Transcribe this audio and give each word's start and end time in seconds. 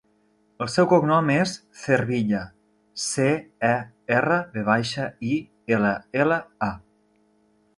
El 0.65 0.69
seu 0.75 0.85
cognom 0.93 1.27
és 1.33 1.51
Cervilla: 1.81 2.39
ce, 3.03 3.27
e, 3.69 3.73
erra, 4.17 4.41
ve 4.57 4.65
baixa, 4.71 5.07
i, 5.37 5.39
ela, 5.77 5.93
ela, 6.25 6.41
a. 6.71 6.73